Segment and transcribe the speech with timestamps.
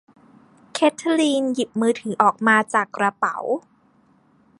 [0.73, 3.37] เคทลีนหยิบมือถือออกมาจากกระเป๋า